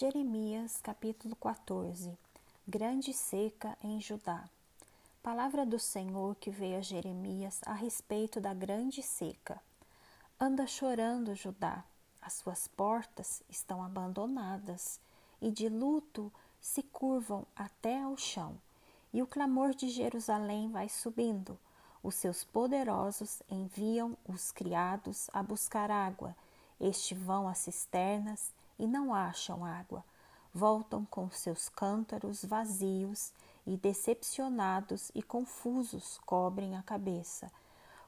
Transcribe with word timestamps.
Jeremias 0.00 0.80
capítulo 0.80 1.34
14 1.34 2.16
Grande 2.68 3.12
seca 3.12 3.76
em 3.82 4.00
Judá. 4.00 4.48
Palavra 5.20 5.66
do 5.66 5.76
Senhor 5.76 6.36
que 6.36 6.52
veio 6.52 6.78
a 6.78 6.80
Jeremias 6.80 7.58
a 7.66 7.72
respeito 7.72 8.40
da 8.40 8.54
grande 8.54 9.02
seca. 9.02 9.60
Anda 10.38 10.68
chorando 10.68 11.34
Judá, 11.34 11.82
as 12.22 12.34
suas 12.34 12.68
portas 12.68 13.42
estão 13.50 13.82
abandonadas 13.82 15.00
e 15.42 15.50
de 15.50 15.68
luto 15.68 16.32
se 16.60 16.80
curvam 16.80 17.44
até 17.56 18.00
ao 18.00 18.16
chão. 18.16 18.56
E 19.12 19.20
o 19.20 19.26
clamor 19.26 19.74
de 19.74 19.88
Jerusalém 19.88 20.70
vai 20.70 20.88
subindo. 20.88 21.58
Os 22.04 22.14
seus 22.14 22.44
poderosos 22.44 23.42
enviam 23.50 24.16
os 24.28 24.52
criados 24.52 25.28
a 25.32 25.42
buscar 25.42 25.90
água. 25.90 26.36
Este 26.80 27.16
vão 27.16 27.48
às 27.48 27.58
cisternas 27.58 28.56
e 28.78 28.86
não 28.86 29.14
acham 29.14 29.64
água. 29.64 30.04
Voltam 30.52 31.04
com 31.04 31.30
seus 31.30 31.68
cântaros 31.68 32.44
vazios 32.44 33.32
e 33.66 33.76
decepcionados 33.76 35.10
e 35.14 35.22
confusos 35.22 36.18
cobrem 36.24 36.76
a 36.76 36.82
cabeça. 36.82 37.50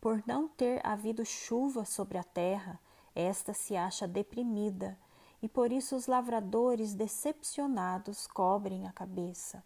Por 0.00 0.22
não 0.26 0.48
ter 0.48 0.84
havido 0.84 1.24
chuva 1.24 1.84
sobre 1.84 2.18
a 2.18 2.24
terra, 2.24 2.80
esta 3.14 3.52
se 3.52 3.76
acha 3.76 4.08
deprimida, 4.08 4.98
e 5.42 5.48
por 5.48 5.70
isso 5.70 5.94
os 5.94 6.06
lavradores 6.06 6.94
decepcionados 6.94 8.26
cobrem 8.26 8.86
a 8.86 8.92
cabeça. 8.92 9.62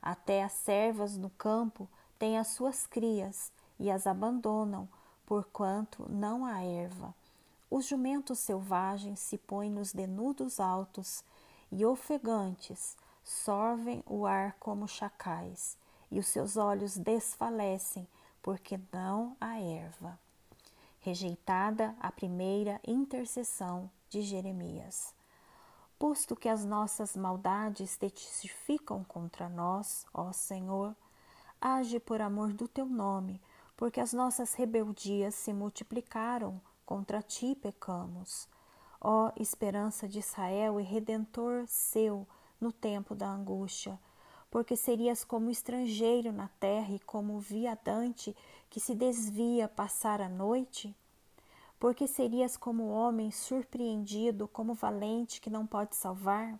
Até 0.00 0.42
as 0.42 0.52
servas 0.52 1.16
no 1.16 1.30
campo 1.30 1.88
têm 2.18 2.38
as 2.38 2.48
suas 2.48 2.86
crias 2.86 3.52
e 3.78 3.90
as 3.90 4.06
abandonam, 4.06 4.88
porquanto 5.26 6.06
não 6.08 6.46
há 6.46 6.62
erva. 6.62 7.14
Os 7.68 7.86
jumentos 7.86 8.38
selvagens 8.38 9.18
se 9.18 9.36
põem 9.36 9.70
nos 9.70 9.92
denudos 9.92 10.60
altos 10.60 11.24
e 11.70 11.84
ofegantes 11.84 12.96
sorvem 13.24 14.04
o 14.06 14.24
ar 14.24 14.56
como 14.60 14.86
chacais, 14.86 15.76
e 16.08 16.20
os 16.20 16.28
seus 16.28 16.56
olhos 16.56 16.96
desfalecem, 16.96 18.06
porque 18.40 18.78
não 18.92 19.36
há 19.40 19.58
erva. 19.58 20.16
Rejeitada 21.00 21.96
a 21.98 22.12
primeira 22.12 22.80
intercessão 22.86 23.90
de 24.08 24.22
Jeremias. 24.22 25.12
Posto 25.98 26.36
que 26.36 26.48
as 26.48 26.64
nossas 26.64 27.16
maldades 27.16 27.96
testificam 27.96 29.02
contra 29.02 29.48
nós, 29.48 30.06
ó 30.14 30.30
Senhor, 30.30 30.94
age 31.60 31.98
por 31.98 32.20
amor 32.20 32.52
do 32.52 32.68
teu 32.68 32.86
nome, 32.86 33.42
porque 33.76 34.00
as 34.00 34.12
nossas 34.12 34.54
rebeldias 34.54 35.34
se 35.34 35.52
multiplicaram 35.52 36.60
contra 36.86 37.20
ti 37.20 37.54
pecamos. 37.54 38.48
Ó 39.00 39.32
esperança 39.36 40.08
de 40.08 40.20
Israel 40.20 40.80
e 40.80 40.84
redentor 40.84 41.66
seu 41.66 42.26
no 42.60 42.72
tempo 42.72 43.14
da 43.14 43.28
angústia, 43.28 43.98
porque 44.50 44.76
serias 44.76 45.24
como 45.24 45.50
estrangeiro 45.50 46.32
na 46.32 46.48
terra 46.60 46.94
e 46.94 47.00
como 47.00 47.38
viadante 47.38 48.34
que 48.70 48.80
se 48.80 48.94
desvia 48.94 49.68
passar 49.68 50.20
a 50.22 50.28
noite? 50.28 50.96
Porque 51.78 52.06
serias 52.06 52.56
como 52.56 52.88
homem 52.88 53.30
surpreendido, 53.30 54.48
como 54.48 54.72
valente 54.72 55.40
que 55.40 55.50
não 55.50 55.66
pode 55.66 55.94
salvar? 55.94 56.58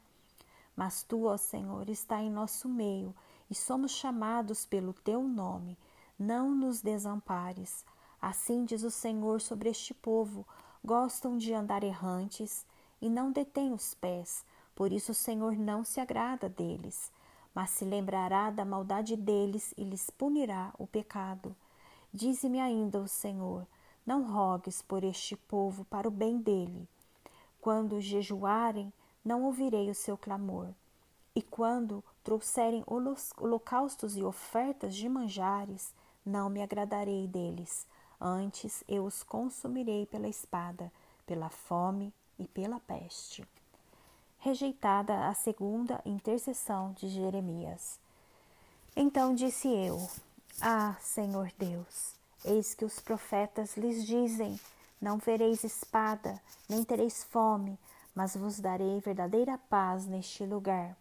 Mas 0.77 1.03
tu, 1.03 1.25
ó 1.25 1.39
Senhor, 1.39 1.89
está 1.89 2.21
em 2.21 2.31
nosso 2.31 2.69
meio 2.69 3.15
e 3.49 3.55
somos 3.55 3.93
chamados 3.93 4.67
pelo 4.67 4.93
teu 4.93 5.23
nome. 5.23 5.79
Não 6.19 6.55
nos 6.55 6.83
desampares. 6.83 7.85
Assim 8.21 8.65
diz 8.65 8.83
o 8.83 8.91
Senhor 8.91 9.41
sobre 9.41 9.69
este 9.69 9.93
povo: 9.93 10.47
gostam 10.85 11.37
de 11.37 11.53
andar 11.53 11.83
errantes 11.83 12.65
e 13.01 13.09
não 13.09 13.31
detêm 13.31 13.73
os 13.73 13.95
pés, 13.95 14.45
por 14.75 14.93
isso 14.93 15.13
o 15.13 15.15
Senhor 15.15 15.57
não 15.57 15.85
se 15.85 16.01
agrada 16.01 16.49
deles, 16.49 17.13
mas 17.55 17.71
se 17.71 17.85
lembrará 17.85 18.51
da 18.51 18.65
maldade 18.65 19.17
deles 19.17 19.75
e 19.77 19.85
lhes 19.85 20.11
punirá 20.11 20.73
o 20.79 20.87
pecado. 20.87 21.55
Dize-me 22.13 22.61
ainda 22.61 23.01
o 23.01 23.09
Senhor: 23.09 23.67
não 24.05 24.25
rogues 24.25 24.81
por 24.83 25.05
este 25.05 25.37
povo 25.37 25.85
para 25.85 26.09
o 26.09 26.11
bem 26.11 26.39
dele. 26.39 26.89
Quando 27.61 28.01
jejuarem, 28.01 28.93
não 29.25 29.43
ouvirei 29.43 29.91
o 29.91 29.95
seu 29.95 30.17
clamor. 30.17 30.69
E 31.35 31.43
quando 31.43 32.03
trouxerem 32.25 32.83
holocaustos 32.87 34.17
e 34.17 34.23
ofertas 34.23 34.95
de 34.95 35.09
manjares, 35.09 35.93
não 36.25 36.49
me 36.49 36.63
agradarei 36.63 37.27
deles 37.27 37.87
Antes 38.21 38.83
eu 38.89 39.05
os 39.05 39.23
consumirei 39.23 40.07
pela 40.07 40.29
espada, 40.29 40.91
pela 41.27 41.51
fome 41.51 42.15
e 42.39 42.47
pela 42.47 42.81
peste. 42.81 43.47
Rejeitada 44.39 45.29
a 45.29 45.35
segunda 45.35 46.01
intercessão 46.05 46.93
de 46.93 47.09
Jeremias. 47.09 47.99
Então 48.95 49.35
disse 49.35 49.69
eu: 49.69 50.09
Ah, 50.61 50.97
Senhor 51.01 51.53
Deus, 51.59 52.15
eis 52.45 52.75
que 52.75 52.85
os 52.85 53.01
profetas 53.01 53.77
lhes 53.77 54.07
dizem: 54.07 54.59
Não 55.01 55.19
vereis 55.19 55.63
espada, 55.63 56.41
nem 56.69 56.83
tereis 56.85 57.23
fome, 57.25 57.79
mas 58.15 58.35
vos 58.35 58.59
darei 58.61 58.99
verdadeira 59.01 59.59
paz 59.69 60.07
neste 60.07 60.47
lugar. 60.47 60.97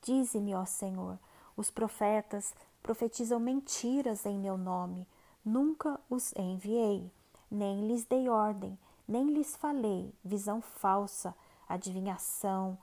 Dize-me, 0.00 0.54
ó 0.54 0.64
Senhor, 0.64 1.18
os 1.56 1.70
profetas 1.70 2.54
profetizam 2.82 3.38
mentiras 3.38 4.24
em 4.24 4.38
meu 4.38 4.56
nome 4.56 5.06
Nunca 5.44 6.00
os 6.08 6.32
enviei, 6.36 7.10
nem 7.50 7.86
lhes 7.86 8.04
dei 8.04 8.28
ordem, 8.28 8.78
nem 9.06 9.30
lhes 9.30 9.54
falei 9.54 10.12
visão 10.24 10.60
falsa, 10.60 11.34
adivinhação, 11.68 12.78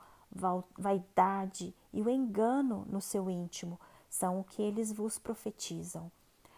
vaidade 0.77 1.73
e 1.91 2.01
o 2.01 2.09
engano 2.09 2.85
no 2.89 3.01
seu 3.01 3.29
íntimo 3.29 3.79
são 4.09 4.39
o 4.39 4.43
que 4.43 4.61
eles 4.61 4.91
vos 4.91 5.17
profetizam. 5.17 6.11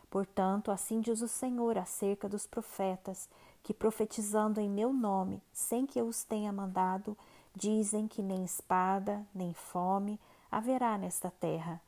Portanto, 0.10 0.72
assim 0.72 1.00
diz 1.02 1.22
o 1.22 1.28
Senhor 1.28 1.78
acerca 1.78 2.30
dos 2.30 2.46
profetas, 2.46 3.28
que 3.64 3.74
profetizando 3.74 4.60
em 4.60 4.70
meu 4.70 4.92
nome, 4.92 5.42
sem 5.52 5.86
que 5.86 6.00
eu 6.00 6.08
os 6.08 6.24
tenha 6.24 6.52
mandado, 6.52 7.18
dizem 7.56 8.08
que 8.08 8.22
nem 8.22 8.44
espada, 8.44 9.26
nem 9.34 9.54
fome 9.54 10.20
haverá 10.52 10.98
nesta 10.98 11.32
terra. 11.32 11.82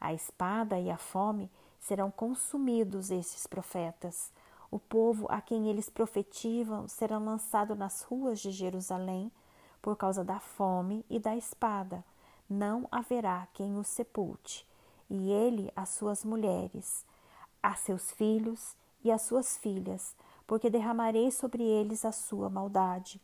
A 0.00 0.12
espada 0.12 0.78
e 0.78 0.90
a 0.90 0.96
fome 0.96 1.50
serão 1.82 2.10
consumidos 2.10 3.10
esses 3.10 3.46
profetas. 3.46 4.32
O 4.70 4.78
povo 4.78 5.26
a 5.28 5.40
quem 5.40 5.68
eles 5.68 5.90
profetizam 5.90 6.88
será 6.88 7.18
lançado 7.18 7.74
nas 7.74 8.02
ruas 8.02 8.38
de 8.38 8.50
Jerusalém 8.52 9.30
por 9.82 9.96
causa 9.96 10.24
da 10.24 10.38
fome 10.38 11.04
e 11.10 11.18
da 11.18 11.36
espada. 11.36 12.04
Não 12.48 12.86
haverá 12.90 13.48
quem 13.52 13.76
os 13.76 13.88
sepulte. 13.88 14.66
E 15.10 15.30
ele, 15.30 15.70
as 15.74 15.90
suas 15.90 16.24
mulheres, 16.24 17.04
a 17.62 17.74
seus 17.74 18.12
filhos 18.12 18.76
e 19.04 19.10
as 19.10 19.22
suas 19.22 19.58
filhas, 19.58 20.16
porque 20.46 20.70
derramarei 20.70 21.30
sobre 21.32 21.64
eles 21.64 22.04
a 22.04 22.12
sua 22.12 22.48
maldade. 22.48 23.20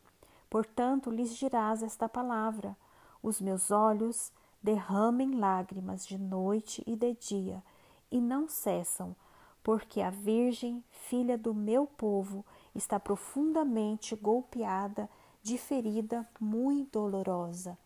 Portanto, 0.51 1.11
lhes 1.11 1.35
dirás 1.37 1.83
esta 1.83 2.09
palavra: 2.09 2.77
Os 3.23 3.41
meus 3.41 3.71
olhos 3.71 4.33
derramem 4.61 5.39
lágrimas 5.39 6.05
de 6.05 6.19
noite 6.19 6.83
e 6.87 6.97
de 6.97 7.15
dia 7.15 7.63
e 8.11 8.21
não 8.21 8.49
cessam, 8.49 9.15
porque 9.63 10.01
a 10.01 10.11
Virgem, 10.11 10.83
filha 10.91 11.37
do 11.37 11.53
meu 11.53 11.87
povo, 11.87 12.45
está 12.75 12.99
profundamente 12.99 14.17
golpeada 14.17 15.09
de 15.43 15.59
ferida 15.59 16.29
muito 16.41 16.93
dolorosa. 16.93 17.77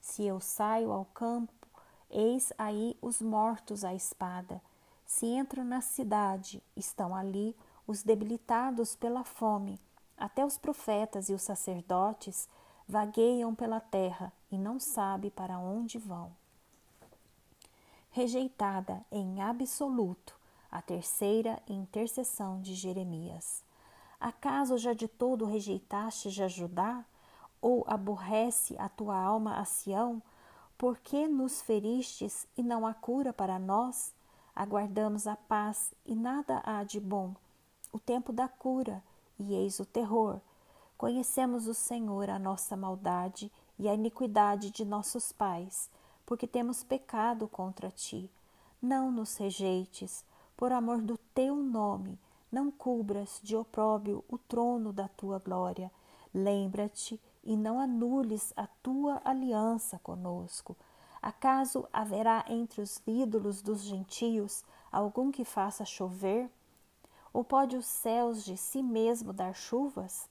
Se 0.00 0.24
eu 0.24 0.40
saio 0.40 0.92
ao 0.92 1.04
campo, 1.06 1.66
eis 2.10 2.52
aí 2.58 2.96
os 3.00 3.22
mortos 3.22 3.84
à 3.84 3.94
espada. 3.94 4.60
Se 5.06 5.26
entro 5.26 5.64
na 5.64 5.80
cidade, 5.80 6.62
estão 6.76 7.14
ali 7.14 7.56
os 7.86 8.02
debilitados 8.02 8.94
pela 8.94 9.24
fome. 9.24 9.80
Até 10.16 10.44
os 10.44 10.58
profetas 10.58 11.28
e 11.28 11.34
os 11.34 11.42
sacerdotes 11.42 12.48
vagueiam 12.86 13.54
pela 13.54 13.80
terra 13.80 14.32
e 14.50 14.58
não 14.58 14.78
sabe 14.78 15.30
para 15.30 15.58
onde 15.58 15.98
vão 15.98 16.41
rejeitada 18.12 19.04
em 19.10 19.40
absoluto 19.40 20.38
a 20.70 20.80
terceira 20.82 21.62
intercessão 21.66 22.60
de 22.60 22.74
Jeremias. 22.74 23.64
Acaso 24.20 24.76
já 24.78 24.92
de 24.92 25.08
todo 25.08 25.46
rejeitaste 25.46 26.42
a 26.42 26.48
Judá? 26.48 27.04
Ou 27.60 27.84
aborrece 27.86 28.76
a 28.78 28.88
tua 28.88 29.16
alma 29.16 29.56
a 29.56 29.64
Sião? 29.64 30.22
Por 30.76 30.98
que 30.98 31.26
nos 31.26 31.62
feristes 31.62 32.46
e 32.56 32.62
não 32.62 32.86
há 32.86 32.92
cura 32.92 33.32
para 33.32 33.58
nós? 33.58 34.12
Aguardamos 34.54 35.26
a 35.26 35.36
paz 35.36 35.92
e 36.04 36.14
nada 36.14 36.62
há 36.64 36.84
de 36.84 37.00
bom. 37.00 37.34
O 37.92 37.98
tempo 37.98 38.32
da 38.32 38.46
cura 38.46 39.02
e 39.38 39.54
eis 39.54 39.80
o 39.80 39.86
terror. 39.86 40.40
Conhecemos 40.98 41.66
o 41.66 41.74
Senhor 41.74 42.28
a 42.28 42.38
nossa 42.38 42.76
maldade 42.76 43.50
e 43.78 43.88
a 43.88 43.94
iniquidade 43.94 44.70
de 44.70 44.84
nossos 44.84 45.32
pais 45.32 45.88
porque 46.32 46.46
temos 46.46 46.82
pecado 46.82 47.46
contra 47.46 47.90
ti. 47.90 48.30
Não 48.80 49.12
nos 49.12 49.36
rejeites, 49.36 50.24
por 50.56 50.72
amor 50.72 51.02
do 51.02 51.18
teu 51.34 51.54
nome, 51.56 52.18
não 52.50 52.70
cubras 52.70 53.38
de 53.42 53.54
opróbio 53.54 54.24
o 54.30 54.38
trono 54.38 54.94
da 54.94 55.08
tua 55.08 55.38
glória. 55.38 55.92
Lembra-te 56.32 57.20
e 57.44 57.54
não 57.54 57.78
anules 57.78 58.50
a 58.56 58.66
tua 58.66 59.20
aliança 59.22 59.98
conosco. 59.98 60.74
Acaso 61.20 61.86
haverá 61.92 62.46
entre 62.48 62.80
os 62.80 63.02
ídolos 63.06 63.60
dos 63.60 63.82
gentios 63.82 64.64
algum 64.90 65.30
que 65.30 65.44
faça 65.44 65.84
chover? 65.84 66.48
Ou 67.30 67.44
pode 67.44 67.76
os 67.76 67.84
céus 67.84 68.42
de 68.42 68.56
si 68.56 68.82
mesmo 68.82 69.34
dar 69.34 69.54
chuvas? 69.54 70.30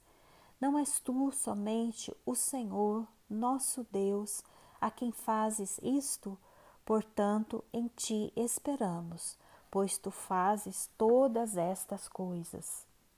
Não 0.60 0.76
és 0.76 0.98
tu 0.98 1.30
somente 1.30 2.12
o 2.26 2.34
Senhor, 2.34 3.06
nosso 3.30 3.86
Deus, 3.92 4.42
a 4.82 4.90
quem 4.90 5.12
fazes 5.12 5.78
isto? 5.80 6.36
Portanto, 6.84 7.64
em 7.72 7.86
ti 7.94 8.32
esperamos, 8.34 9.38
pois 9.70 9.96
tu 9.96 10.10
fazes 10.10 10.90
todas 10.98 11.56
estas 11.56 12.08
coisas. 12.08 12.84